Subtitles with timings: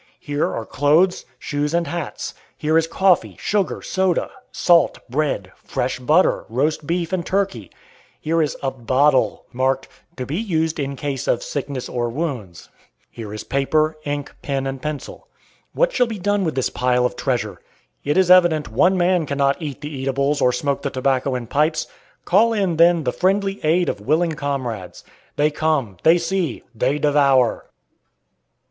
[0.19, 6.43] Here are clothes, shoes, and hats; here is coffee, sugar, soda, salt, bread, fresh butter,
[6.49, 7.69] roast beef, and turkey;
[8.19, 9.45] here is a bottle!
[9.53, 9.87] marked
[10.17, 12.69] "to be used in case of sickness or wounds."
[13.11, 15.27] Here is paper, ink, pen and pencil.
[15.73, 17.61] What shall be done with this pile of treasure?
[18.03, 21.85] It is evident one man cannot eat the eatables or smoke the tobacco and pipes.
[22.25, 25.03] Call in, then, the friendly aid of willing comrades.
[25.35, 27.65] They come; they see; they devour!